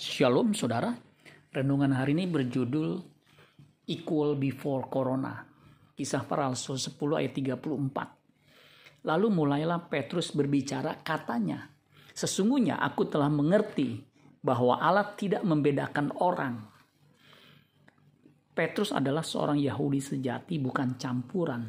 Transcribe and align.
Shalom 0.00 0.56
saudara, 0.56 0.96
renungan 1.52 1.92
hari 1.92 2.16
ini 2.16 2.24
berjudul 2.24 3.04
Equal 3.84 4.32
Before 4.40 4.88
Corona. 4.88 5.44
Kisah 5.92 6.24
para 6.24 6.48
Rasul 6.48 6.80
10 6.80 6.96
ayat 7.20 7.36
34. 7.36 9.04
Lalu 9.04 9.26
mulailah 9.28 9.92
Petrus 9.92 10.32
berbicara 10.32 11.04
katanya, 11.04 11.68
Sesungguhnya 12.16 12.80
aku 12.80 13.12
telah 13.12 13.28
mengerti 13.28 14.00
bahwa 14.40 14.80
Allah 14.80 15.04
tidak 15.20 15.44
membedakan 15.44 16.16
orang. 16.16 16.64
Petrus 18.56 18.96
adalah 18.96 19.20
seorang 19.20 19.60
Yahudi 19.60 20.00
sejati 20.00 20.56
bukan 20.56 20.96
campuran. 20.96 21.68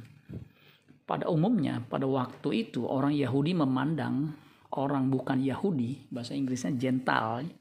Pada 1.04 1.28
umumnya 1.28 1.84
pada 1.84 2.08
waktu 2.08 2.72
itu 2.72 2.88
orang 2.88 3.12
Yahudi 3.12 3.52
memandang 3.60 4.32
orang 4.80 5.12
bukan 5.12 5.44
Yahudi, 5.44 6.08
bahasa 6.08 6.32
Inggrisnya 6.32 6.72
Gentile, 6.80 7.61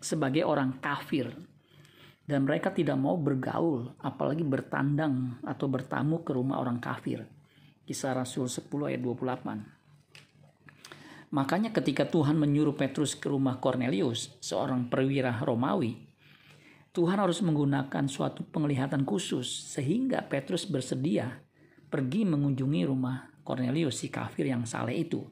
sebagai 0.00 0.48
orang 0.48 0.80
kafir 0.80 1.28
dan 2.30 2.46
mereka 2.46 2.70
tidak 2.70 2.94
mau 2.96 3.18
bergaul 3.18 3.90
apalagi 4.00 4.46
bertandang 4.46 5.42
atau 5.42 5.66
bertamu 5.66 6.22
ke 6.22 6.30
rumah 6.30 6.62
orang 6.62 6.78
kafir. 6.78 7.26
Kisah 7.82 8.14
Rasul 8.14 8.46
10 8.46 8.70
ayat 8.86 9.02
28. 9.02 9.66
Makanya 11.30 11.70
ketika 11.74 12.06
Tuhan 12.06 12.38
menyuruh 12.38 12.74
Petrus 12.74 13.14
ke 13.18 13.30
rumah 13.30 13.58
Cornelius, 13.58 14.30
seorang 14.42 14.90
perwira 14.90 15.38
Romawi, 15.42 16.10
Tuhan 16.90 17.22
harus 17.22 17.38
menggunakan 17.42 18.08
suatu 18.10 18.42
penglihatan 18.50 19.06
khusus 19.06 19.46
sehingga 19.46 20.26
Petrus 20.26 20.66
bersedia 20.66 21.38
pergi 21.90 22.26
mengunjungi 22.26 22.82
rumah 22.86 23.30
Cornelius 23.46 24.02
si 24.02 24.10
kafir 24.10 24.50
yang 24.50 24.66
saleh 24.66 25.06
itu. 25.06 25.22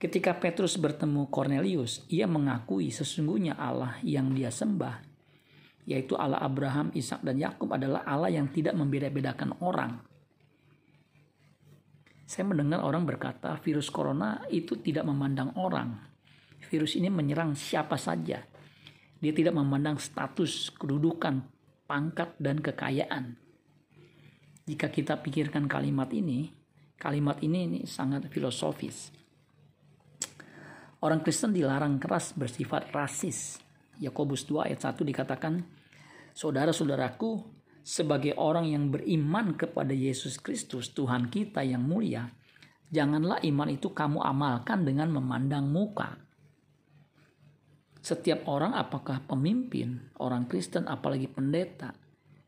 Ketika 0.00 0.32
Petrus 0.32 0.80
bertemu 0.80 1.28
Cornelius, 1.28 2.08
ia 2.08 2.24
mengakui 2.24 2.88
sesungguhnya 2.88 3.52
Allah 3.60 4.00
yang 4.00 4.32
dia 4.32 4.48
sembah, 4.48 4.96
yaitu 5.84 6.16
Allah 6.16 6.40
Abraham, 6.40 6.88
Ishak 6.96 7.20
dan 7.20 7.36
Yakub 7.36 7.68
adalah 7.68 8.08
Allah 8.08 8.32
yang 8.32 8.48
tidak 8.48 8.80
membeda-bedakan 8.80 9.60
orang. 9.60 10.00
Saya 12.24 12.48
mendengar 12.48 12.80
orang 12.80 13.04
berkata 13.04 13.52
virus 13.60 13.92
corona 13.92 14.40
itu 14.48 14.80
tidak 14.80 15.04
memandang 15.04 15.52
orang. 15.60 15.92
Virus 16.72 16.96
ini 16.96 17.12
menyerang 17.12 17.52
siapa 17.52 18.00
saja. 18.00 18.40
Dia 19.20 19.32
tidak 19.36 19.52
memandang 19.52 20.00
status, 20.00 20.72
kedudukan, 20.80 21.44
pangkat, 21.84 22.40
dan 22.40 22.64
kekayaan. 22.64 23.36
Jika 24.64 24.88
kita 24.88 25.20
pikirkan 25.20 25.68
kalimat 25.68 26.08
ini, 26.16 26.48
kalimat 26.96 27.36
ini, 27.44 27.68
ini 27.68 27.80
sangat 27.84 28.32
filosofis 28.32 29.20
Orang 31.00 31.24
Kristen 31.24 31.56
dilarang 31.56 31.96
keras 31.96 32.36
bersifat 32.36 32.92
rasis. 32.92 33.56
Yakobus 34.04 34.44
2 34.44 34.68
ayat 34.68 34.84
1 34.84 35.00
dikatakan, 35.00 35.64
Saudara-saudaraku, 36.36 37.40
sebagai 37.80 38.36
orang 38.36 38.68
yang 38.68 38.92
beriman 38.92 39.56
kepada 39.56 39.96
Yesus 39.96 40.36
Kristus 40.36 40.92
Tuhan 40.92 41.32
kita 41.32 41.64
yang 41.64 41.80
mulia, 41.80 42.28
janganlah 42.92 43.40
iman 43.40 43.72
itu 43.72 43.96
kamu 43.96 44.20
amalkan 44.20 44.84
dengan 44.84 45.08
memandang 45.08 45.72
muka. 45.72 46.20
Setiap 48.00 48.44
orang 48.48 48.76
apakah 48.76 49.24
pemimpin, 49.24 50.12
orang 50.20 50.44
Kristen 50.48 50.84
apalagi 50.84 51.32
pendeta, 51.32 51.96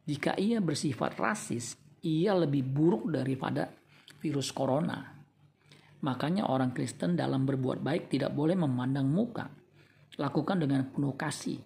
jika 0.05 0.37
ia 0.37 0.61
bersifat 0.61 1.17
rasis, 1.17 1.77
ia 2.05 2.37
lebih 2.37 2.69
buruk 2.69 3.09
daripada 3.09 3.73
virus 4.21 4.53
corona. 4.53 5.22
Makanya 6.03 6.51
orang 6.51 6.75
Kristen 6.75 7.15
dalam 7.15 7.47
berbuat 7.47 7.79
baik 7.79 8.11
tidak 8.11 8.35
boleh 8.35 8.59
memandang 8.59 9.07
muka. 9.07 9.47
Lakukan 10.19 10.59
dengan 10.59 10.91
penuh 10.91 11.15
kasih. 11.15 11.63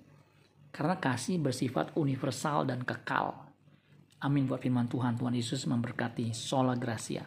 Karena 0.68 1.00
kasih 1.00 1.40
bersifat 1.40 1.96
universal 1.96 2.68
dan 2.68 2.84
kekal. 2.84 3.32
Amin 4.20 4.44
buat 4.44 4.60
firman 4.60 4.92
Tuhan. 4.92 5.16
Tuhan 5.16 5.32
Yesus 5.32 5.64
memberkati. 5.64 6.36
Sola 6.36 6.76
Gracia. 6.76 7.24